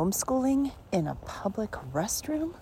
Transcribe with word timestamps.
homeschooling 0.00 0.72
in 0.92 1.06
a 1.06 1.14
public 1.26 1.72
restroom? 1.92 2.54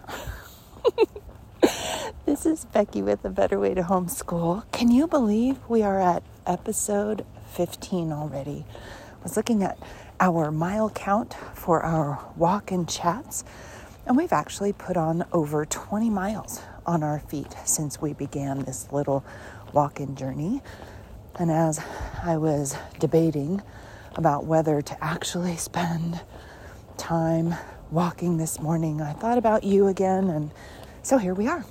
this 2.26 2.44
is 2.44 2.64
Becky 2.64 3.00
with 3.00 3.24
a 3.24 3.30
better 3.30 3.60
way 3.60 3.74
to 3.74 3.82
homeschool. 3.82 4.64
Can 4.72 4.90
you 4.90 5.06
believe 5.06 5.56
we 5.68 5.84
are 5.84 6.00
at 6.00 6.24
episode 6.48 7.24
15 7.52 8.10
already? 8.10 8.64
I 8.68 9.22
was 9.22 9.36
looking 9.36 9.62
at 9.62 9.78
our 10.18 10.50
mile 10.50 10.90
count 10.90 11.36
for 11.54 11.80
our 11.80 12.18
walk 12.34 12.72
and 12.72 12.88
chats, 12.88 13.44
and 14.04 14.16
we've 14.16 14.32
actually 14.32 14.72
put 14.72 14.96
on 14.96 15.24
over 15.30 15.64
20 15.64 16.10
miles 16.10 16.60
on 16.86 17.04
our 17.04 17.20
feet 17.20 17.54
since 17.64 18.02
we 18.02 18.14
began 18.14 18.64
this 18.64 18.90
little 18.90 19.24
walk 19.72 20.00
in 20.00 20.16
journey. 20.16 20.60
And 21.38 21.52
as 21.52 21.80
I 22.20 22.36
was 22.36 22.74
debating 22.98 23.62
about 24.16 24.44
whether 24.44 24.82
to 24.82 25.04
actually 25.04 25.56
spend 25.68 26.20
time 26.98 27.54
walking 27.90 28.36
this 28.36 28.60
morning, 28.60 29.00
I 29.00 29.12
thought 29.12 29.38
about 29.38 29.64
you 29.64 29.86
again, 29.86 30.28
and 30.28 30.50
so 31.02 31.16
here 31.16 31.32
we 31.32 31.46
are. 31.46 31.64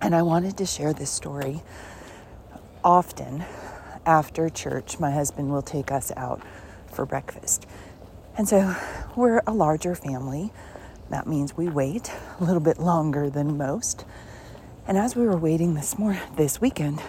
And 0.00 0.14
I 0.14 0.22
wanted 0.22 0.56
to 0.58 0.66
share 0.66 0.94
this 0.94 1.10
story. 1.10 1.62
Often 2.82 3.44
after 4.06 4.48
church, 4.48 4.98
my 4.98 5.10
husband 5.10 5.50
will 5.50 5.62
take 5.62 5.92
us 5.92 6.10
out 6.16 6.40
for 6.90 7.04
breakfast. 7.04 7.66
And 8.38 8.48
so 8.48 8.74
we're 9.16 9.42
a 9.46 9.52
larger 9.52 9.94
family. 9.94 10.52
That 11.10 11.26
means 11.26 11.56
we 11.56 11.68
wait 11.68 12.10
a 12.38 12.44
little 12.44 12.62
bit 12.62 12.78
longer 12.78 13.28
than 13.28 13.58
most. 13.58 14.06
And 14.86 14.96
as 14.96 15.14
we 15.14 15.26
were 15.26 15.36
waiting 15.36 15.74
this 15.74 15.98
morning, 15.98 16.22
this 16.36 16.60
weekend, 16.60 17.02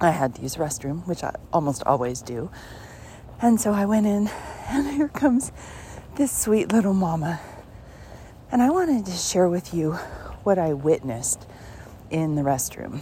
I 0.00 0.10
had 0.10 0.34
to 0.36 0.42
use 0.42 0.56
restroom, 0.56 1.06
which 1.06 1.22
I 1.22 1.34
almost 1.52 1.84
always 1.84 2.22
do. 2.22 2.50
And 3.40 3.60
so 3.60 3.72
I 3.72 3.84
went 3.84 4.06
in, 4.06 4.28
and 4.68 4.88
here 4.88 5.08
comes 5.08 5.52
this 6.20 6.30
sweet 6.30 6.70
little 6.70 6.92
mama. 6.92 7.40
And 8.52 8.60
I 8.60 8.68
wanted 8.68 9.06
to 9.06 9.12
share 9.12 9.48
with 9.48 9.72
you 9.72 9.92
what 10.42 10.58
I 10.58 10.74
witnessed 10.74 11.46
in 12.10 12.34
the 12.34 12.42
restroom 12.42 13.00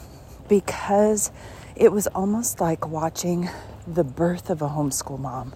because 0.48 1.32
it 1.74 1.90
was 1.90 2.06
almost 2.06 2.60
like 2.60 2.86
watching 2.86 3.50
the 3.88 4.04
birth 4.04 4.50
of 4.50 4.62
a 4.62 4.68
homeschool 4.68 5.18
mom. 5.18 5.52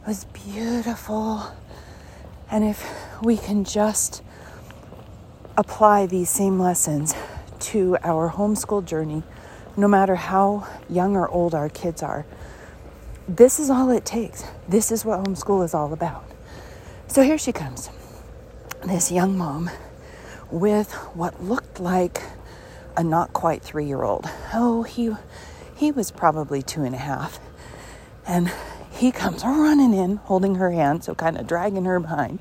It 0.00 0.08
was 0.08 0.24
beautiful. 0.32 1.42
And 2.50 2.64
if 2.64 2.82
we 3.22 3.36
can 3.36 3.64
just 3.64 4.22
apply 5.58 6.06
these 6.06 6.30
same 6.30 6.58
lessons 6.58 7.14
to 7.58 7.98
our 8.02 8.30
homeschool 8.30 8.86
journey, 8.86 9.24
no 9.76 9.88
matter 9.88 10.14
how 10.14 10.66
young 10.88 11.16
or 11.16 11.28
old 11.28 11.54
our 11.54 11.68
kids 11.68 12.02
are, 12.02 12.24
this 13.28 13.60
is 13.60 13.68
all 13.68 13.90
it 13.90 14.06
takes. 14.06 14.42
This 14.66 14.90
is 14.90 15.04
what 15.04 15.22
homeschool 15.22 15.62
is 15.62 15.74
all 15.74 15.92
about. 15.92 16.27
So 17.10 17.22
here 17.22 17.38
she 17.38 17.52
comes, 17.52 17.88
this 18.84 19.10
young 19.10 19.36
mom 19.38 19.70
with 20.50 20.92
what 21.14 21.42
looked 21.42 21.80
like 21.80 22.22
a 22.98 23.02
not 23.02 23.32
quite 23.32 23.62
three 23.62 23.86
year 23.86 24.02
old. 24.02 24.28
Oh, 24.52 24.82
he, 24.82 25.14
he 25.74 25.90
was 25.90 26.10
probably 26.10 26.60
two 26.60 26.82
and 26.84 26.94
a 26.94 26.98
half. 26.98 27.40
And 28.26 28.52
he 28.90 29.10
comes 29.10 29.42
running 29.42 29.94
in, 29.94 30.16
holding 30.16 30.56
her 30.56 30.70
hand, 30.70 31.02
so 31.02 31.14
kind 31.14 31.38
of 31.38 31.46
dragging 31.46 31.86
her 31.86 31.98
behind. 31.98 32.40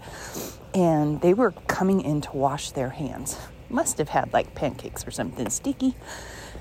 And 0.73 1.21
they 1.21 1.33
were 1.33 1.51
coming 1.67 2.01
in 2.01 2.19
to 2.21 2.35
wash 2.35 2.71
their 2.71 2.89
hands. 2.89 3.37
Must 3.69 3.97
have 3.99 4.09
had 4.09 4.33
like 4.33 4.53
pancakes 4.53 5.07
or 5.07 5.11
something 5.11 5.49
sticky. 5.49 5.95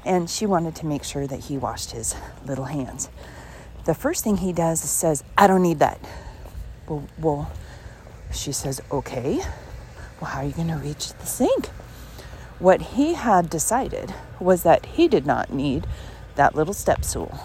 And 0.05 0.31
she 0.31 0.47
wanted 0.47 0.77
to 0.77 0.87
make 0.87 1.03
sure 1.03 1.27
that 1.27 1.41
he 1.41 1.59
washed 1.59 1.91
his 1.91 2.15
little 2.47 2.67
hands. 2.67 3.11
The 3.85 3.95
first 3.95 4.23
thing 4.23 4.37
he 4.37 4.53
does 4.53 4.85
is 4.85 4.91
says, 4.91 5.25
I 5.37 5.49
don't 5.49 5.63
need 5.63 5.81
that. 5.81 5.99
Well, 6.87 7.09
well 7.19 7.51
she 8.33 8.53
says, 8.53 8.81
Okay, 8.91 9.41
well, 10.21 10.31
how 10.31 10.41
are 10.41 10.45
you 10.45 10.53
going 10.53 10.69
to 10.69 10.77
reach 10.77 11.13
the 11.15 11.27
sink? 11.27 11.69
What 12.59 12.81
he 12.81 13.15
had 13.15 13.51
decided 13.51 14.15
was 14.41 14.63
that 14.63 14.87
he 14.87 15.09
did 15.09 15.27
not 15.27 15.53
need 15.53 15.87
that 16.37 16.55
little 16.55 16.75
step 16.75 17.05
stool. 17.05 17.39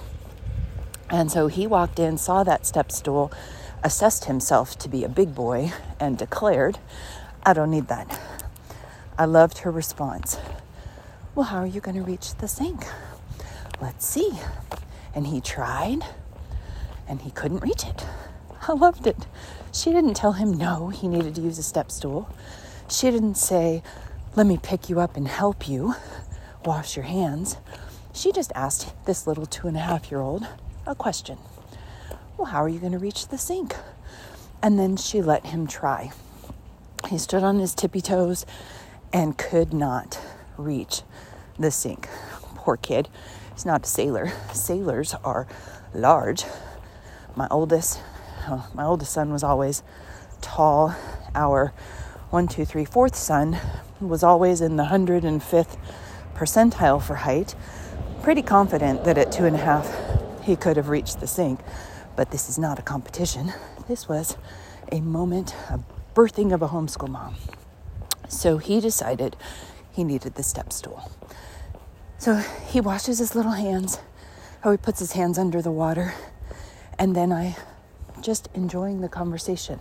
And 1.09 1.29
so 1.29 1.47
he 1.47 1.67
walked 1.67 1.99
in, 1.99 2.17
saw 2.17 2.43
that 2.43 2.65
step 2.65 2.91
stool, 2.91 3.31
assessed 3.83 4.25
himself 4.25 4.77
to 4.79 4.87
be 4.87 5.03
a 5.03 5.09
big 5.09 5.35
boy, 5.35 5.73
and 5.99 6.17
declared, 6.17 6.79
I 7.45 7.53
don't 7.53 7.71
need 7.71 7.87
that. 7.89 8.19
I 9.17 9.25
loved 9.25 9.59
her 9.59 9.71
response. 9.71 10.37
Well, 11.35 11.45
how 11.45 11.57
are 11.57 11.67
you 11.67 11.81
going 11.81 11.97
to 11.97 12.03
reach 12.03 12.35
the 12.35 12.47
sink? 12.47 12.85
Let's 13.81 14.05
see. 14.05 14.31
And 15.13 15.27
he 15.27 15.41
tried, 15.41 15.99
and 17.07 17.21
he 17.21 17.31
couldn't 17.31 17.59
reach 17.59 17.85
it. 17.85 18.05
I 18.67 18.73
loved 18.73 19.07
it. 19.07 19.25
She 19.73 19.91
didn't 19.91 20.13
tell 20.13 20.33
him 20.33 20.57
no, 20.57 20.89
he 20.89 21.07
needed 21.07 21.35
to 21.35 21.41
use 21.41 21.57
a 21.57 21.63
step 21.63 21.89
stool. 21.91 22.29
She 22.89 23.09
didn't 23.09 23.35
say, 23.35 23.81
Let 24.35 24.45
me 24.45 24.59
pick 24.61 24.89
you 24.89 24.99
up 24.99 25.17
and 25.17 25.27
help 25.27 25.67
you 25.67 25.95
wash 26.63 26.95
your 26.95 27.05
hands. 27.05 27.57
She 28.13 28.31
just 28.31 28.51
asked 28.53 28.93
this 29.05 29.25
little 29.25 29.45
two 29.45 29.67
and 29.67 29.77
a 29.77 29.79
half 29.79 30.11
year 30.11 30.19
old 30.19 30.45
a 30.85 30.93
question 30.93 31.37
Well, 32.37 32.47
how 32.47 32.63
are 32.63 32.69
you 32.69 32.79
going 32.79 32.91
to 32.91 32.99
reach 32.99 33.29
the 33.29 33.37
sink? 33.37 33.75
And 34.61 34.77
then 34.77 34.95
she 34.95 35.21
let 35.21 35.47
him 35.47 35.65
try. 35.65 36.11
He 37.09 37.17
stood 37.17 37.43
on 37.43 37.57
his 37.57 37.73
tippy 37.73 38.01
toes 38.01 38.45
and 39.11 39.37
could 39.37 39.73
not 39.73 40.19
reach 40.57 41.01
the 41.57 41.71
sink. 41.71 42.07
Poor 42.55 42.77
kid. 42.77 43.09
He's 43.53 43.65
not 43.65 43.85
a 43.85 43.89
sailor. 43.89 44.31
Sailors 44.53 45.15
are 45.23 45.47
large. 45.95 46.43
My 47.35 47.47
oldest 47.49 47.99
uh, 48.51 48.61
my 48.73 48.83
oldest 48.83 49.13
son 49.13 49.31
was 49.31 49.43
always 49.43 49.81
tall. 50.41 50.93
Our 51.33 51.73
one, 52.29 52.47
two, 52.47 52.65
three, 52.65 52.85
fourth 52.85 53.15
son 53.15 53.57
was 53.99 54.23
always 54.23 54.61
in 54.61 54.75
the 54.75 54.85
105th 54.85 55.77
percentile 56.35 57.01
for 57.01 57.15
height. 57.15 57.55
Pretty 58.21 58.41
confident 58.41 59.03
that 59.05 59.17
at 59.17 59.31
two 59.31 59.45
and 59.45 59.55
a 59.55 59.59
half 59.59 59.89
he 60.43 60.55
could 60.55 60.77
have 60.77 60.89
reached 60.89 61.19
the 61.19 61.27
sink. 61.27 61.59
But 62.15 62.31
this 62.31 62.49
is 62.49 62.59
not 62.59 62.77
a 62.77 62.81
competition. 62.81 63.53
This 63.87 64.09
was 64.09 64.37
a 64.91 64.99
moment, 64.99 65.55
a 65.69 65.79
birthing 66.13 66.53
of 66.53 66.61
a 66.61 66.67
homeschool 66.67 67.09
mom. 67.09 67.35
So 68.27 68.57
he 68.57 68.81
decided 68.81 69.37
he 69.91 70.03
needed 70.03 70.35
the 70.35 70.43
step 70.43 70.73
stool. 70.73 71.09
So 72.17 72.35
he 72.35 72.81
washes 72.81 73.19
his 73.19 73.33
little 73.33 73.53
hands, 73.53 73.99
how 74.61 74.71
he 74.71 74.77
puts 74.77 74.99
his 74.99 75.13
hands 75.13 75.37
under 75.37 75.61
the 75.61 75.71
water, 75.71 76.13
and 76.99 77.15
then 77.15 77.31
I 77.31 77.57
just 78.21 78.49
enjoying 78.53 79.01
the 79.01 79.09
conversation. 79.09 79.79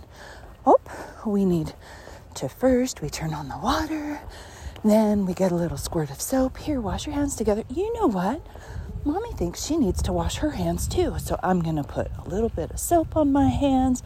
Oh, 0.65 0.79
we 1.25 1.45
need 1.45 1.73
to 2.35 2.47
first 2.47 3.01
we 3.01 3.09
turn 3.09 3.33
on 3.33 3.49
the 3.49 3.57
water, 3.57 4.21
then 4.83 5.25
we 5.25 5.33
get 5.33 5.51
a 5.51 5.55
little 5.55 5.77
squirt 5.77 6.09
of 6.09 6.21
soap. 6.21 6.57
Here, 6.57 6.81
wash 6.81 7.05
your 7.05 7.15
hands 7.15 7.35
together. 7.35 7.63
You 7.69 7.93
know 7.93 8.07
what? 8.07 8.41
Mommy 9.03 9.31
thinks 9.31 9.65
she 9.65 9.77
needs 9.77 10.01
to 10.03 10.13
wash 10.13 10.37
her 10.37 10.51
hands 10.51 10.87
too. 10.87 11.15
So 11.17 11.39
I'm 11.41 11.61
going 11.61 11.75
to 11.75 11.83
put 11.83 12.11
a 12.23 12.29
little 12.29 12.49
bit 12.49 12.69
of 12.69 12.79
soap 12.79 13.17
on 13.17 13.31
my 13.31 13.49
hands 13.49 14.03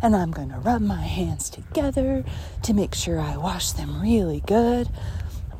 and 0.00 0.16
I'm 0.16 0.30
going 0.30 0.48
to 0.50 0.58
rub 0.58 0.80
my 0.80 1.02
hands 1.02 1.50
together 1.50 2.24
to 2.62 2.72
make 2.72 2.94
sure 2.94 3.20
I 3.20 3.36
wash 3.36 3.72
them 3.72 4.00
really 4.00 4.42
good. 4.46 4.88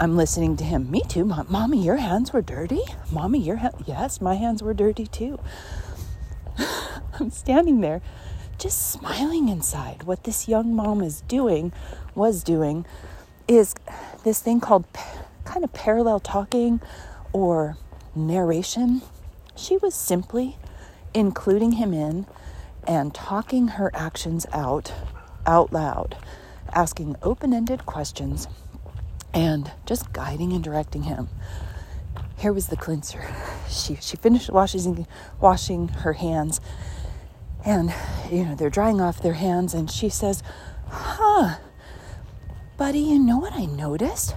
I'm 0.01 0.17
listening 0.17 0.57
to 0.59 0.65
him. 0.65 0.91
Me 0.91 1.03
too. 1.07 1.25
Mommy, 1.25 1.85
your 1.85 1.97
hands 1.97 2.33
were 2.33 2.41
dirty. 2.41 2.81
Mommy, 3.11 3.41
your 3.41 3.57
ha- 3.57 3.71
yes, 3.85 4.21
my 4.21 4.35
hands 4.35 4.63
were 4.63 4.73
dirty 4.73 5.07
too. 5.07 5.39
I'm 7.21 7.31
standing 7.31 7.81
there 7.81 8.01
just 8.59 8.91
smiling 8.91 9.49
inside. 9.49 10.03
What 10.03 10.25
this 10.25 10.49
young 10.49 10.75
mom 10.75 11.03
is 11.03 11.21
doing, 11.23 11.73
was 12.15 12.43
doing, 12.43 12.85
is 13.47 13.75
this 14.25 14.41
thing 14.41 14.61
called 14.61 14.85
kind 15.45 15.65
of 15.65 15.73
parallel 15.73 16.21
talking 16.21 16.81
or 17.33 17.77
narration. 18.15 19.03
She 19.57 19.77
was 19.77 19.95
simply 19.95 20.57
including 21.15 21.73
him 21.73 21.95
in 21.95 22.27
and 22.87 23.15
talking 23.15 23.69
her 23.69 23.91
actions 23.95 24.47
out 24.53 24.93
out 25.47 25.73
loud, 25.73 26.17
asking 26.73 27.17
open-ended 27.23 27.87
questions 27.87 28.49
and 29.33 29.71
just 29.87 30.13
guiding 30.13 30.53
and 30.53 30.63
directing 30.63 31.05
him. 31.05 31.29
Here 32.37 32.53
was 32.53 32.69
the 32.69 32.77
cleanser. 32.77 33.35
She 33.69 33.97
she 33.97 34.17
finished 34.17 34.51
washing 34.51 35.07
washing 35.41 35.89
her 35.89 36.15
hands 36.15 36.61
and, 37.65 37.93
you 38.31 38.45
know, 38.45 38.55
they're 38.55 38.71
drying 38.71 39.01
off 39.01 39.23
their 39.23 39.35
hands. 39.35 39.75
And 39.75 39.91
she 39.91 40.09
says, 40.09 40.43
Huh, 40.89 41.57
buddy, 42.77 43.01
you 43.01 43.19
know 43.19 43.39
what 43.39 43.53
I 43.53 43.67
noticed? 43.67 44.35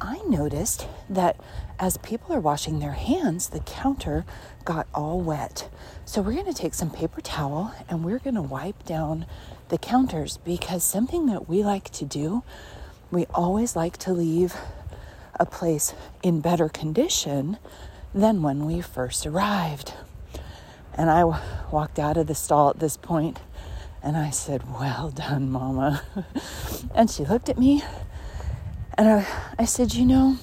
I 0.00 0.18
noticed 0.28 0.86
that 1.10 1.40
as 1.80 1.96
people 1.98 2.34
are 2.34 2.40
washing 2.40 2.78
their 2.78 2.92
hands, 2.92 3.48
the 3.48 3.60
counter 3.60 4.24
got 4.64 4.86
all 4.94 5.20
wet. 5.20 5.68
So 6.04 6.22
we're 6.22 6.34
going 6.34 6.46
to 6.46 6.52
take 6.52 6.74
some 6.74 6.90
paper 6.90 7.20
towel 7.20 7.74
and 7.88 8.04
we're 8.04 8.18
going 8.18 8.34
to 8.34 8.42
wipe 8.42 8.84
down 8.84 9.26
the 9.68 9.78
counters 9.78 10.36
because 10.38 10.84
something 10.84 11.26
that 11.26 11.48
we 11.48 11.64
like 11.64 11.90
to 11.90 12.04
do, 12.04 12.42
we 13.10 13.26
always 13.26 13.74
like 13.74 13.96
to 13.98 14.12
leave 14.12 14.54
a 15.38 15.46
place 15.46 15.94
in 16.22 16.40
better 16.40 16.68
condition 16.68 17.58
than 18.14 18.42
when 18.42 18.66
we 18.66 18.80
first 18.80 19.26
arrived. 19.26 19.94
And 20.98 21.08
I 21.08 21.20
w- 21.20 21.40
walked 21.70 21.98
out 21.98 22.16
of 22.18 22.26
the 22.26 22.34
stall 22.34 22.68
at 22.70 22.80
this 22.80 22.96
point 22.96 23.38
And 24.02 24.16
I 24.16 24.30
said, 24.30 24.62
Well 24.78 25.10
done, 25.10 25.50
Mama. 25.50 26.02
and 26.94 27.08
she 27.10 27.24
looked 27.24 27.48
at 27.48 27.58
me 27.58 27.82
and 28.98 29.08
I, 29.08 29.26
I 29.58 29.64
said, 29.64 29.94
You 29.94 30.04
know, 30.04 30.36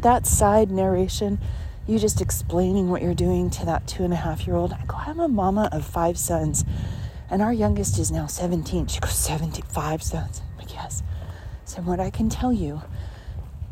that 0.00 0.26
side 0.26 0.70
narration, 0.70 1.38
you 1.86 1.98
just 1.98 2.20
explaining 2.20 2.88
what 2.90 3.02
you're 3.02 3.14
doing 3.14 3.50
to 3.50 3.64
that 3.66 3.86
two 3.86 4.04
and 4.04 4.12
a 4.12 4.16
half 4.16 4.46
year 4.46 4.56
old. 4.56 4.72
I 4.72 4.84
go, 4.86 4.96
I'm 4.96 5.20
a 5.20 5.28
mama 5.28 5.68
of 5.72 5.84
five 5.84 6.18
sons, 6.18 6.64
and 7.30 7.40
our 7.42 7.52
youngest 7.52 7.98
is 7.98 8.10
now 8.10 8.26
17. 8.26 8.88
She 8.88 9.00
goes, 9.00 9.12
75 9.12 10.02
sons. 10.02 10.42
I'm 10.52 10.58
like, 10.58 10.74
yes. 10.74 11.02
So, 11.64 11.82
what 11.82 12.00
I 12.00 12.10
can 12.10 12.28
tell 12.28 12.52
you 12.52 12.82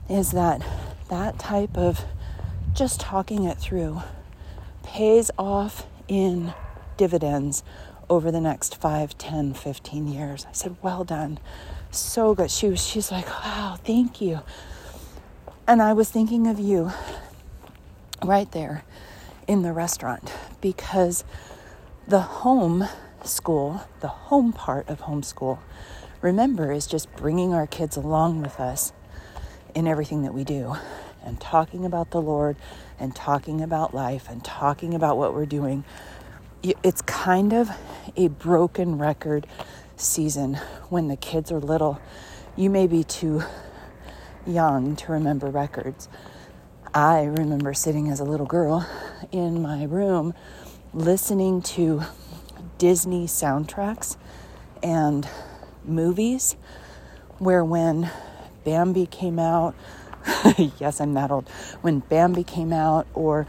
is 0.09 0.31
that 0.33 0.63
that 1.11 1.39
type 1.39 1.77
of 1.77 2.05
just 2.75 3.01
talking 3.01 3.45
it 3.45 3.59
through 3.59 4.03
pays 4.83 5.31
off 5.39 5.87
in 6.09 6.53
dividends 6.97 7.63
over 8.11 8.31
the 8.31 8.41
next 8.41 8.77
5, 8.77 9.17
10, 9.19 9.55
15 9.55 10.09
years. 10.09 10.47
I 10.49 10.53
said, 10.53 10.77
well 10.83 11.05
done. 11.05 11.39
So 11.91 12.35
good. 12.35 12.51
She 12.51 12.69
was, 12.69 12.85
she's 12.85 13.13
like, 13.13 13.29
wow, 13.29 13.79
thank 13.85 14.21
you. 14.21 14.41
And 15.67 15.83
I 15.83 15.93
was 15.93 16.11
thinking 16.11 16.47
of 16.47 16.59
you 16.59 16.91
right 18.25 18.51
there 18.53 18.85
in 19.47 19.63
the 19.63 19.73
restaurant 19.73 20.33
because 20.61 21.25
the 22.07 22.21
home 22.21 22.89
school, 23.23 23.83
the 24.01 24.09
home 24.09 24.53
part 24.53 24.89
of 24.89 25.03
homeschool, 25.03 25.59
remember, 26.23 26.73
is 26.73 26.87
just 26.87 27.15
bringing 27.17 27.53
our 27.53 27.67
kids 27.67 27.97
along 27.97 28.41
with 28.43 28.59
us 28.59 28.93
in 29.75 29.87
everything 29.87 30.23
that 30.23 30.33
we 30.33 30.45
do 30.45 30.77
and 31.23 31.41
talking 31.41 31.85
about 31.85 32.11
the 32.11 32.21
Lord 32.21 32.57
and 32.99 33.15
talking 33.15 33.61
about 33.61 33.95
life 33.95 34.29
and 34.29 34.45
talking 34.45 34.95
about 34.95 35.17
what 35.17 35.35
we're 35.35 35.47
doing. 35.47 35.85
It's 36.63 37.03
kind 37.03 37.53
of 37.53 37.71
a 38.17 38.29
broken 38.29 38.99
record 38.99 39.47
season 39.97 40.55
when 40.89 41.09
the 41.09 41.17
kids 41.17 41.53
are 41.53 41.61
little. 41.61 42.01
You 42.57 42.71
may 42.71 42.87
be 42.87 43.05
too 43.05 43.43
young 44.47 44.97
to 44.97 45.13
remember 45.13 45.49
records. 45.49 46.09
I 46.95 47.25
remember 47.25 47.75
sitting 47.75 48.09
as 48.11 48.19
a 48.19 48.25
little 48.25 48.47
girl 48.47 48.89
in 49.31 49.63
my 49.63 49.85
room 49.85 50.35
listening 50.95 51.61
to 51.63 52.03
Disney 52.79 53.27
soundtracks 53.27 54.17
and 54.83 55.29
movies 55.85 56.57
where 57.39 57.65
when 57.65 58.11
Bambi 58.65 59.07
came 59.07 59.39
out, 59.39 59.75
yes, 60.79 61.01
I'm 61.01 61.15
that 61.15 61.31
old, 61.31 61.49
when 61.81 62.01
Bambi 62.01 62.45
came 62.45 62.73
out, 62.73 63.07
or 63.15 63.47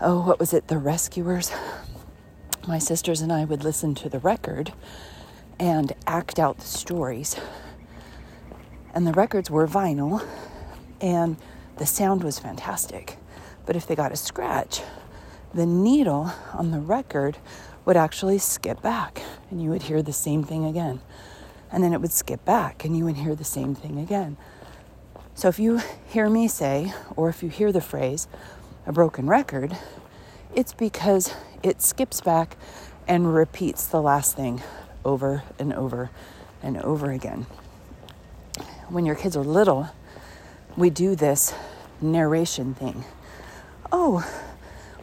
oh, 0.00 0.26
what 0.26 0.38
was 0.38 0.52
it, 0.52 0.68
The 0.68 0.78
Rescuers, 0.78 1.52
my 2.66 2.78
sisters 2.78 3.20
and 3.20 3.32
I 3.32 3.44
would 3.44 3.64
listen 3.64 3.94
to 3.96 4.08
the 4.08 4.18
record 4.18 4.72
and 5.58 5.92
act 6.06 6.38
out 6.38 6.58
the 6.58 6.66
stories 6.66 7.36
and 8.94 9.06
the 9.06 9.12
records 9.12 9.50
were 9.50 9.66
vinyl 9.66 10.26
and 11.00 11.36
the 11.76 11.86
sound 11.86 12.24
was 12.24 12.38
fantastic. 12.38 13.16
But 13.66 13.76
if 13.76 13.86
they 13.86 13.94
got 13.94 14.12
a 14.12 14.16
scratch, 14.16 14.82
the 15.54 15.66
needle 15.66 16.32
on 16.52 16.70
the 16.70 16.80
record 16.80 17.38
would 17.84 17.96
actually 17.96 18.38
skip 18.38 18.82
back 18.82 19.22
and 19.50 19.62
you 19.62 19.70
would 19.70 19.82
hear 19.82 20.02
the 20.02 20.12
same 20.12 20.42
thing 20.42 20.64
again. 20.64 21.00
And 21.70 21.84
then 21.84 21.92
it 21.92 22.00
would 22.00 22.12
skip 22.12 22.44
back 22.44 22.84
and 22.84 22.96
you 22.96 23.04
would 23.04 23.16
hear 23.16 23.34
the 23.34 23.44
same 23.44 23.74
thing 23.74 23.98
again. 23.98 24.36
So 25.38 25.46
if 25.46 25.60
you 25.60 25.80
hear 26.08 26.28
me 26.28 26.48
say, 26.48 26.92
or 27.14 27.28
if 27.28 27.44
you 27.44 27.48
hear 27.48 27.70
the 27.70 27.80
phrase, 27.80 28.26
a 28.86 28.92
broken 28.92 29.28
record, 29.28 29.78
it's 30.52 30.72
because 30.72 31.32
it 31.62 31.80
skips 31.80 32.20
back 32.20 32.56
and 33.06 33.32
repeats 33.32 33.86
the 33.86 34.02
last 34.02 34.34
thing 34.34 34.60
over 35.04 35.44
and 35.58 35.72
over 35.72 36.10
and 36.60 36.76
over 36.78 37.12
again 37.12 37.46
when 38.88 39.04
your 39.04 39.14
kids 39.14 39.36
are 39.36 39.44
little, 39.44 39.88
we 40.76 40.90
do 40.90 41.14
this 41.14 41.54
narration 42.00 42.74
thing. 42.74 43.04
Oh, 43.92 44.26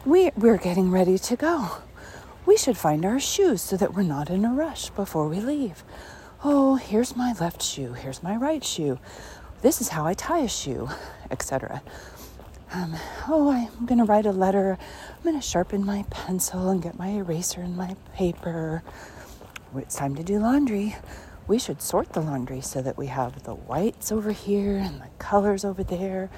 we, 0.05 0.31
we're 0.35 0.57
getting 0.57 0.91
ready 0.91 1.17
to 1.17 1.35
go. 1.35 1.77
We 2.45 2.57
should 2.57 2.77
find 2.77 3.05
our 3.05 3.19
shoes 3.19 3.61
so 3.61 3.77
that 3.77 3.93
we're 3.93 4.03
not 4.03 4.29
in 4.29 4.45
a 4.45 4.53
rush 4.53 4.89
before 4.91 5.27
we 5.27 5.39
leave. 5.39 5.83
Oh, 6.43 6.75
here's 6.75 7.15
my 7.15 7.33
left 7.39 7.61
shoe. 7.61 7.93
Here's 7.93 8.21
my 8.21 8.35
right 8.35 8.63
shoe. 8.63 8.99
This 9.65 9.81
is 9.81 9.89
how 9.89 10.06
I 10.06 10.13
tie 10.13 10.41
a 10.41 10.47
shoe, 10.47 10.89
etc. 11.31 11.81
Um, 12.71 12.95
oh, 13.27 13.50
I'm 13.50 13.88
going 13.88 13.97
to 13.97 14.03
write 14.03 14.27
a 14.27 14.31
letter. 14.31 14.77
I'm 15.09 15.23
going 15.23 15.35
to 15.35 15.41
sharpen 15.41 15.83
my 15.83 16.06
pencil 16.12 16.69
and 16.69 16.83
get 16.83 17.00
my 17.00 17.07
eraser 17.07 17.62
and 17.62 17.75
my 17.75 17.95
paper. 18.13 18.83
It's 19.75 19.95
time 19.95 20.13
to 20.17 20.23
do 20.23 20.38
laundry 20.38 20.97
we 21.47 21.57
should 21.57 21.81
sort 21.81 22.13
the 22.13 22.21
laundry 22.21 22.62
so 22.62 22.83
that 22.83 22.95
we 22.95 23.07
have 23.07 23.41
the 23.41 23.56
whites 23.56 24.12
over 24.12 24.33
here 24.33 24.77
and 24.77 25.01
the 25.01 25.09
colors 25.17 25.65
over 25.65 25.83
there. 25.83 26.29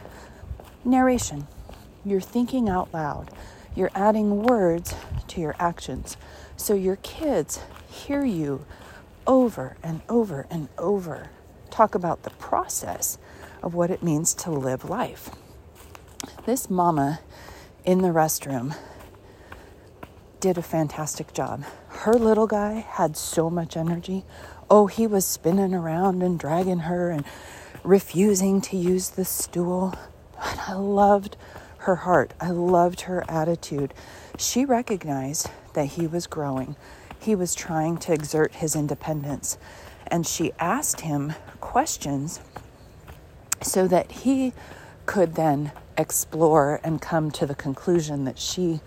Narration. 0.85 1.49
You're 2.05 2.21
thinking 2.21 2.69
out 2.69 2.93
loud. 2.93 3.29
You're 3.75 3.91
adding 3.93 4.43
words 4.43 4.95
to 5.27 5.41
your 5.41 5.57
actions. 5.59 6.15
So 6.55 6.73
your 6.75 6.95
kids 6.95 7.59
hear 7.89 8.23
you 8.23 8.65
over 9.27 9.75
and 9.83 9.99
over 10.07 10.47
and 10.49 10.69
over 10.77 11.31
talk 11.67 11.95
about 11.95 12.23
the 12.23 12.29
process 12.31 13.17
of 13.61 13.73
what 13.73 13.91
it 13.91 14.03
means 14.03 14.33
to 14.33 14.51
live 14.51 14.89
life. 14.89 15.29
This 16.45 16.69
mama 16.69 17.19
in 17.85 18.01
the 18.01 18.09
restroom 18.09 18.75
did 20.39 20.57
a 20.57 20.61
fantastic 20.61 21.33
job. 21.33 21.63
Her 21.89 22.13
little 22.13 22.47
guy 22.47 22.85
had 22.87 23.17
so 23.17 23.49
much 23.49 23.75
energy 23.75 24.23
oh, 24.69 24.87
he 24.87 25.07
was 25.07 25.25
spinning 25.25 25.73
around 25.73 26.21
and 26.21 26.39
dragging 26.39 26.79
her 26.79 27.09
and 27.09 27.23
refusing 27.83 28.61
to 28.61 28.77
use 28.77 29.09
the 29.11 29.25
stool. 29.25 29.93
But 30.35 30.59
I 30.67 30.73
loved 30.73 31.37
her 31.79 31.95
heart. 31.95 32.33
I 32.39 32.51
loved 32.51 33.01
her 33.01 33.23
attitude. 33.29 33.93
She 34.37 34.65
recognized 34.65 35.49
that 35.73 35.85
he 35.85 36.05
was 36.05 36.27
growing. 36.27 36.75
He 37.19 37.33
was 37.33 37.55
trying 37.55 37.97
to 37.99 38.13
exert 38.13 38.55
his 38.55 38.75
independence. 38.75 39.57
And 40.09 40.25
she 40.25 40.53
asked 40.59 41.01
him 41.01 41.33
questions 41.59 42.39
so 43.61 43.87
that 43.87 44.11
he 44.11 44.53
could 45.05 45.35
then 45.35 45.71
explore 45.97 46.79
and 46.83 47.01
come 47.01 47.31
to 47.31 47.45
the 47.45 47.55
conclusion 47.55 48.25
that 48.25 48.37
she 48.37 48.81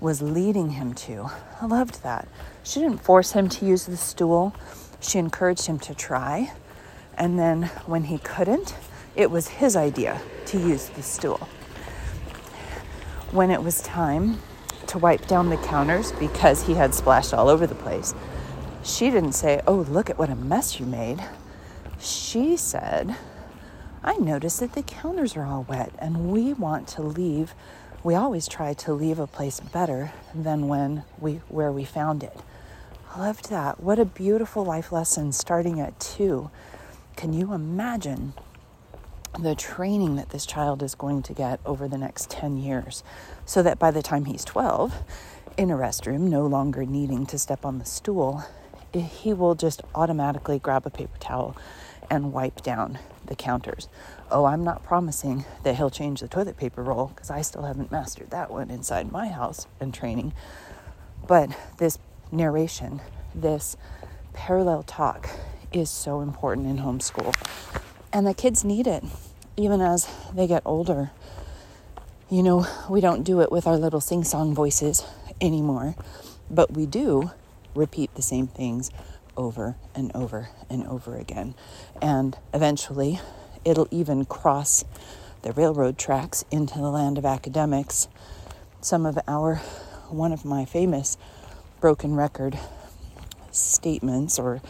was 0.00 0.22
leading 0.22 0.70
him 0.70 0.94
to. 0.94 1.30
I 1.60 1.66
loved 1.66 2.02
that. 2.02 2.28
She 2.62 2.80
didn't 2.80 2.98
force 2.98 3.32
him 3.32 3.48
to 3.50 3.66
use 3.66 3.86
the 3.86 3.96
stool. 3.96 4.54
She 5.00 5.18
encouraged 5.18 5.66
him 5.66 5.78
to 5.80 5.94
try. 5.94 6.52
And 7.16 7.38
then 7.38 7.64
when 7.86 8.04
he 8.04 8.18
couldn't, 8.18 8.74
it 9.14 9.30
was 9.30 9.48
his 9.48 9.76
idea 9.76 10.20
to 10.46 10.58
use 10.58 10.88
the 10.88 11.02
stool. 11.02 11.48
When 13.30 13.50
it 13.50 13.62
was 13.62 13.82
time 13.82 14.40
to 14.88 14.98
wipe 14.98 15.26
down 15.26 15.50
the 15.50 15.56
counters 15.56 16.12
because 16.12 16.66
he 16.66 16.74
had 16.74 16.94
splashed 16.94 17.34
all 17.34 17.48
over 17.48 17.66
the 17.66 17.74
place, 17.74 18.14
she 18.84 19.10
didn't 19.10 19.32
say, 19.32 19.60
Oh, 19.66 19.76
look 19.76 20.10
at 20.10 20.18
what 20.18 20.30
a 20.30 20.36
mess 20.36 20.78
you 20.78 20.86
made. 20.86 21.22
She 21.98 22.56
said, 22.56 23.16
I 24.02 24.16
noticed 24.16 24.60
that 24.60 24.74
the 24.74 24.82
counters 24.82 25.36
are 25.36 25.44
all 25.46 25.64
wet 25.68 25.92
and 25.98 26.30
we 26.30 26.52
want 26.52 26.86
to 26.88 27.02
leave. 27.02 27.54
We 28.02 28.14
always 28.14 28.46
try 28.46 28.74
to 28.74 28.92
leave 28.92 29.18
a 29.18 29.26
place 29.26 29.60
better 29.60 30.12
than 30.34 30.68
when 30.68 31.04
we 31.18 31.36
where 31.48 31.72
we 31.72 31.84
found 31.84 32.22
it 32.22 32.38
I 33.14 33.20
loved 33.20 33.48
that. 33.50 33.80
What 33.80 34.00
a 34.00 34.04
beautiful 34.04 34.64
life 34.64 34.90
lesson 34.90 35.30
starting 35.30 35.80
at 35.80 36.00
two. 36.00 36.50
Can 37.16 37.32
you 37.32 37.52
imagine 37.52 38.32
the 39.38 39.54
training 39.54 40.16
that 40.16 40.30
this 40.30 40.44
child 40.44 40.82
is 40.82 40.96
going 40.96 41.22
to 41.22 41.32
get 41.32 41.60
over 41.64 41.86
the 41.86 41.98
next 41.98 42.28
10 42.30 42.56
years 42.56 43.04
so 43.46 43.62
that 43.62 43.78
by 43.78 43.92
the 43.92 44.02
time 44.02 44.24
he's 44.24 44.44
12, 44.44 45.02
in 45.56 45.70
a 45.70 45.76
restroom, 45.76 46.22
no 46.22 46.44
longer 46.46 46.84
needing 46.84 47.24
to 47.26 47.38
step 47.38 47.64
on 47.64 47.78
the 47.78 47.84
stool, 47.84 48.42
he 48.94 49.32
will 49.32 49.54
just 49.54 49.82
automatically 49.94 50.58
grab 50.58 50.86
a 50.86 50.90
paper 50.90 51.16
towel 51.18 51.56
and 52.10 52.32
wipe 52.32 52.62
down 52.62 52.98
the 53.26 53.34
counters. 53.34 53.88
Oh, 54.30 54.44
I'm 54.44 54.64
not 54.64 54.84
promising 54.84 55.44
that 55.62 55.76
he'll 55.76 55.90
change 55.90 56.20
the 56.20 56.28
toilet 56.28 56.56
paper 56.56 56.82
roll 56.82 57.08
because 57.08 57.30
I 57.30 57.42
still 57.42 57.62
haven't 57.62 57.90
mastered 57.90 58.30
that 58.30 58.50
one 58.50 58.70
inside 58.70 59.10
my 59.10 59.28
house 59.28 59.66
and 59.80 59.92
training. 59.92 60.32
But 61.26 61.50
this 61.78 61.98
narration, 62.30 63.00
this 63.34 63.76
parallel 64.32 64.82
talk 64.82 65.30
is 65.72 65.90
so 65.90 66.20
important 66.20 66.66
in 66.66 66.78
homeschool. 66.78 67.34
And 68.12 68.26
the 68.26 68.34
kids 68.34 68.64
need 68.64 68.86
it 68.86 69.04
even 69.56 69.80
as 69.80 70.08
they 70.34 70.46
get 70.46 70.62
older. 70.64 71.10
You 72.30 72.42
know, 72.42 72.66
we 72.88 73.00
don't 73.00 73.22
do 73.22 73.40
it 73.40 73.52
with 73.52 73.66
our 73.66 73.76
little 73.76 74.00
sing 74.00 74.24
song 74.24 74.54
voices 74.54 75.04
anymore, 75.40 75.94
but 76.50 76.72
we 76.72 76.86
do 76.86 77.30
repeat 77.74 78.14
the 78.14 78.22
same 78.22 78.46
things 78.46 78.90
over 79.36 79.76
and 79.94 80.10
over 80.14 80.48
and 80.70 80.86
over 80.86 81.16
again. 81.16 81.54
And 82.00 82.36
eventually, 82.52 83.20
it'll 83.64 83.88
even 83.90 84.24
cross 84.24 84.84
the 85.42 85.52
railroad 85.52 85.98
tracks 85.98 86.44
into 86.50 86.78
the 86.78 86.90
land 86.90 87.18
of 87.18 87.24
academics. 87.24 88.08
Some 88.80 89.06
of 89.06 89.18
our, 89.26 89.56
one 90.08 90.32
of 90.32 90.44
my 90.44 90.64
famous 90.64 91.16
broken 91.80 92.14
record 92.14 92.58
statements 93.50 94.38
or 94.38 94.60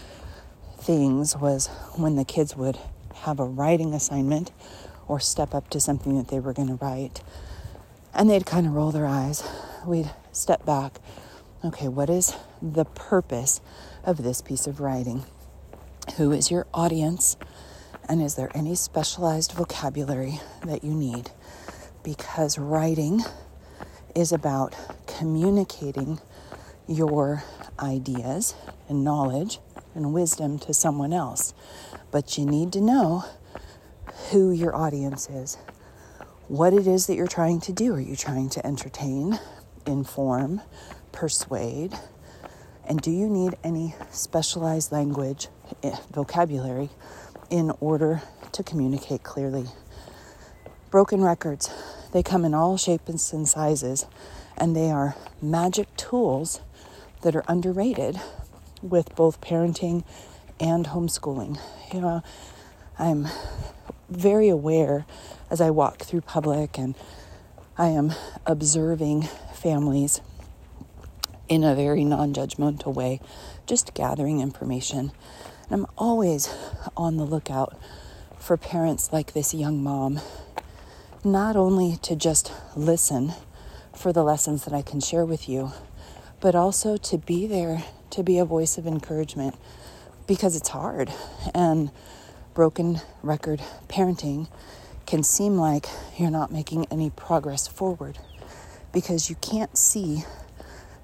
things 0.78 1.36
was 1.36 1.68
when 1.96 2.16
the 2.16 2.24
kids 2.24 2.56
would 2.56 2.78
have 3.14 3.38
a 3.38 3.44
writing 3.44 3.94
assignment 3.94 4.50
or 5.06 5.20
step 5.20 5.54
up 5.54 5.70
to 5.70 5.80
something 5.80 6.16
that 6.16 6.28
they 6.28 6.40
were 6.40 6.52
going 6.52 6.68
to 6.68 6.74
write 6.74 7.22
and 8.14 8.30
they'd 8.30 8.46
kind 8.46 8.66
of 8.66 8.74
roll 8.74 8.92
their 8.92 9.06
eyes. 9.06 9.42
We'd 9.86 10.10
step 10.32 10.64
back. 10.64 11.00
Okay, 11.64 11.88
what 11.88 12.08
is 12.10 12.34
the 12.72 12.84
purpose 12.84 13.60
of 14.04 14.22
this 14.22 14.40
piece 14.40 14.66
of 14.66 14.80
writing? 14.80 15.24
Who 16.16 16.32
is 16.32 16.50
your 16.50 16.66
audience? 16.72 17.36
And 18.08 18.22
is 18.22 18.34
there 18.36 18.50
any 18.54 18.74
specialized 18.74 19.52
vocabulary 19.52 20.40
that 20.64 20.82
you 20.82 20.92
need? 20.94 21.30
Because 22.02 22.58
writing 22.58 23.22
is 24.14 24.32
about 24.32 24.74
communicating 25.06 26.20
your 26.86 27.44
ideas 27.80 28.54
and 28.88 29.04
knowledge 29.04 29.58
and 29.94 30.12
wisdom 30.12 30.58
to 30.60 30.74
someone 30.74 31.12
else. 31.12 31.54
But 32.10 32.38
you 32.38 32.46
need 32.46 32.72
to 32.74 32.80
know 32.80 33.24
who 34.30 34.52
your 34.52 34.74
audience 34.74 35.28
is, 35.28 35.56
what 36.48 36.72
it 36.72 36.86
is 36.86 37.06
that 37.06 37.16
you're 37.16 37.26
trying 37.26 37.60
to 37.62 37.72
do. 37.72 37.94
Are 37.94 38.00
you 38.00 38.16
trying 38.16 38.48
to 38.50 38.66
entertain, 38.66 39.38
inform, 39.86 40.60
persuade? 41.12 41.94
And 42.86 43.00
do 43.00 43.10
you 43.10 43.28
need 43.28 43.56
any 43.64 43.94
specialized 44.10 44.92
language, 44.92 45.48
eh, 45.82 45.96
vocabulary, 46.12 46.90
in 47.50 47.72
order 47.80 48.22
to 48.52 48.62
communicate 48.62 49.22
clearly? 49.22 49.66
Broken 50.90 51.22
records, 51.22 51.70
they 52.12 52.22
come 52.22 52.44
in 52.44 52.54
all 52.54 52.76
shapes 52.76 53.32
and 53.32 53.48
sizes, 53.48 54.06
and 54.56 54.76
they 54.76 54.90
are 54.90 55.16
magic 55.40 55.94
tools 55.96 56.60
that 57.22 57.34
are 57.34 57.44
underrated 57.48 58.20
with 58.82 59.14
both 59.16 59.40
parenting 59.40 60.04
and 60.60 60.86
homeschooling. 60.86 61.58
You 61.92 62.00
know, 62.00 62.22
I'm 62.98 63.26
very 64.08 64.48
aware 64.48 65.06
as 65.50 65.60
I 65.60 65.70
walk 65.70 66.02
through 66.02 66.20
public 66.20 66.78
and 66.78 66.94
I 67.76 67.88
am 67.88 68.12
observing 68.46 69.22
families 69.54 70.20
in 71.48 71.64
a 71.64 71.74
very 71.74 72.04
non 72.04 72.32
judgmental 72.32 72.94
way, 72.94 73.20
just 73.66 73.94
gathering 73.94 74.40
information. 74.40 75.12
And 75.70 75.80
I'm 75.80 75.86
always 75.96 76.54
on 76.96 77.16
the 77.16 77.24
lookout 77.24 77.76
for 78.38 78.56
parents 78.56 79.12
like 79.12 79.32
this 79.32 79.54
young 79.54 79.82
mom, 79.82 80.20
not 81.22 81.56
only 81.56 81.96
to 82.02 82.14
just 82.14 82.52
listen 82.76 83.32
for 83.94 84.12
the 84.12 84.22
lessons 84.22 84.64
that 84.64 84.74
I 84.74 84.82
can 84.82 85.00
share 85.00 85.24
with 85.24 85.48
you, 85.48 85.72
but 86.40 86.54
also 86.54 86.96
to 86.96 87.18
be 87.18 87.46
there 87.46 87.84
to 88.10 88.22
be 88.22 88.38
a 88.38 88.44
voice 88.44 88.76
of 88.76 88.86
encouragement 88.86 89.56
because 90.26 90.56
it's 90.56 90.68
hard. 90.68 91.10
And 91.54 91.90
broken 92.52 93.00
record 93.22 93.62
parenting 93.88 94.48
can 95.06 95.22
seem 95.22 95.56
like 95.56 95.86
you're 96.16 96.30
not 96.30 96.52
making 96.52 96.86
any 96.90 97.10
progress 97.10 97.66
forward 97.66 98.18
because 98.92 99.28
you 99.28 99.36
can't 99.36 99.76
see 99.76 100.22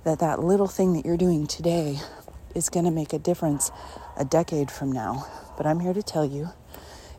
that 0.05 0.19
that 0.21 0.41
little 0.41 0.67
thing 0.67 0.95
that 0.95 1.05
you're 1.05 1.17
doing 1.17 1.47
today 1.47 1.99
is 2.55 2.69
going 2.69 2.85
to 2.85 2.91
make 2.91 3.13
a 3.13 3.19
difference 3.19 3.71
a 4.17 4.25
decade 4.25 4.71
from 4.71 4.93
now. 4.93 5.27
But 5.57 5.67
I'm 5.67 5.81
here 5.81 5.93
to 5.93 6.03
tell 6.03 6.25
you 6.25 6.51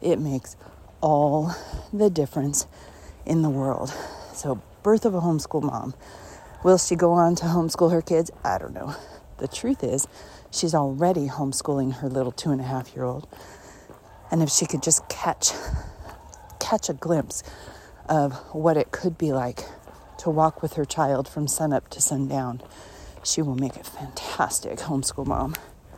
it 0.01 0.19
makes 0.19 0.55
all 1.01 1.55
the 1.93 2.09
difference 2.09 2.67
in 3.25 3.41
the 3.41 3.49
world. 3.49 3.93
So, 4.33 4.61
birth 4.83 5.05
of 5.05 5.13
a 5.13 5.21
homeschool 5.21 5.63
mom. 5.63 5.93
Will 6.63 6.77
she 6.77 6.95
go 6.95 7.13
on 7.13 7.35
to 7.35 7.45
homeschool 7.45 7.91
her 7.91 8.01
kids? 8.01 8.31
I 8.43 8.57
don't 8.57 8.73
know. 8.73 8.95
The 9.37 9.47
truth 9.47 9.83
is, 9.83 10.07
she's 10.51 10.75
already 10.75 11.27
homeschooling 11.27 11.95
her 11.95 12.09
little 12.09 12.31
two 12.31 12.51
and 12.51 12.61
a 12.61 12.63
half 12.63 12.95
year 12.95 13.05
old. 13.05 13.27
And 14.31 14.41
if 14.43 14.49
she 14.49 14.65
could 14.65 14.83
just 14.83 15.07
catch 15.09 15.51
catch 16.59 16.89
a 16.89 16.93
glimpse 16.93 17.43
of 18.07 18.33
what 18.53 18.77
it 18.77 18.91
could 18.91 19.17
be 19.17 19.33
like 19.33 19.61
to 20.21 20.29
walk 20.29 20.61
with 20.61 20.73
her 20.73 20.85
child 20.85 21.27
from 21.27 21.47
sunup 21.47 21.89
to 21.89 21.99
sundown, 21.99 22.61
she 23.23 23.41
will 23.41 23.55
make 23.55 23.75
a 23.75 23.83
fantastic 23.83 24.77
homeschool 24.77 25.25
mom. 25.25 25.55